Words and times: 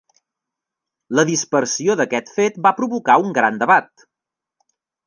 La 1.19 1.25
dispersió 1.31 1.97
d'aquest 2.01 2.35
fet 2.39 2.59
va 2.69 2.75
provocar 2.81 3.21
un 3.27 3.39
gran 3.39 3.65
debat. 3.67 3.97